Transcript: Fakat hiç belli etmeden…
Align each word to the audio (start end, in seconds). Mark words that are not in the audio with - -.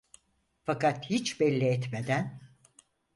Fakat 0.63 1.09
hiç 1.09 1.39
belli 1.39 1.65
etmeden… 1.65 2.39